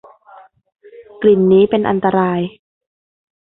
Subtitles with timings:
[1.21, 2.39] กลิ่นนี้เป็นอันตราย